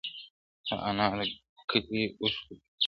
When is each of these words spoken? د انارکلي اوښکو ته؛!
د 0.65 0.67
انارکلي 0.89 2.03
اوښکو 2.21 2.53
ته؛! 2.59 2.65